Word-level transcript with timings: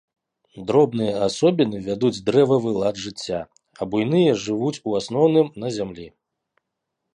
Дробныя 0.69 1.19
асобіны 1.25 1.81
вядуць 1.87 2.19
дрэвавы 2.29 2.73
лад 2.79 2.95
жыцця, 3.03 3.39
а 3.79 3.89
буйныя 3.93 4.31
жывуць 4.47 4.75
у 4.87 4.99
асноўным 5.03 5.47
на 5.65 5.75
зямлі. 5.79 6.07